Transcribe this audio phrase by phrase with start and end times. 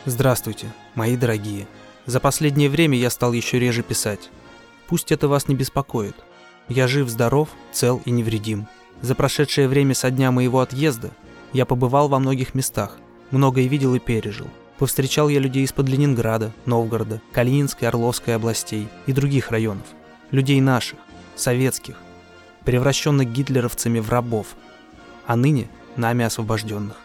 [0.05, 1.67] Здравствуйте, мои дорогие.
[2.07, 4.31] За последнее время я стал еще реже писать.
[4.87, 6.15] Пусть это вас не беспокоит.
[6.69, 8.69] Я жив-здоров, цел и невредим.
[9.03, 11.11] За прошедшее время со дня моего отъезда
[11.53, 12.99] я побывал во многих местах,
[13.33, 14.47] многое видел и пережил.
[14.79, 19.87] Повстречал я людей из-под Ленинграда, Новгорода, Калининской, Орловской областей и других районов
[20.31, 20.99] людей наших,
[21.37, 21.97] советских,
[22.65, 24.49] превращенных гитлеровцами в рабов,
[25.27, 26.97] а ныне нами освобожденных.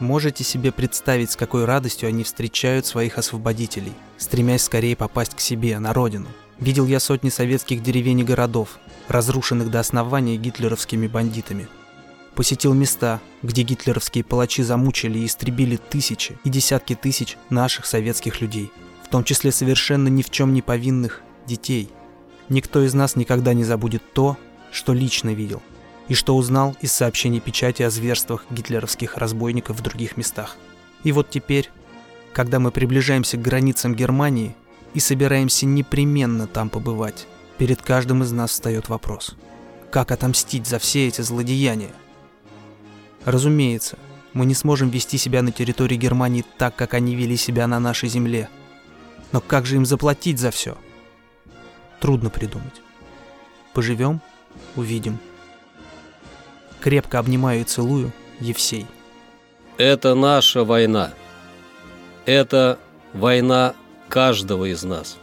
[0.00, 5.78] Можете себе представить, с какой радостью они встречают своих освободителей, стремясь скорее попасть к себе,
[5.78, 6.26] на родину.
[6.58, 11.68] Видел я сотни советских деревень и городов, разрушенных до основания гитлеровскими бандитами.
[12.34, 18.72] Посетил места, где гитлеровские палачи замучили и истребили тысячи и десятки тысяч наших советских людей,
[19.04, 21.88] в том числе совершенно ни в чем не повинных детей–
[22.48, 24.36] Никто из нас никогда не забудет то,
[24.70, 25.62] что лично видел,
[26.08, 30.56] и что узнал из сообщений печати о зверствах гитлеровских разбойников в других местах.
[31.04, 31.70] И вот теперь,
[32.32, 34.54] когда мы приближаемся к границам Германии
[34.92, 39.36] и собираемся непременно там побывать, перед каждым из нас встает вопрос.
[39.90, 41.92] Как отомстить за все эти злодеяния?
[43.24, 43.98] Разумеется,
[44.32, 48.08] мы не сможем вести себя на территории Германии так, как они вели себя на нашей
[48.08, 48.48] земле.
[49.32, 50.76] Но как же им заплатить за все?
[52.04, 52.82] Трудно придумать.
[53.72, 54.20] Поживем–
[54.76, 55.18] увидим.
[56.80, 58.86] Крепко обнимаю и целую, Евсей.
[59.78, 61.14] Это наша война.
[62.26, 62.78] Это
[63.14, 63.74] война
[64.10, 65.16] каждого из нас.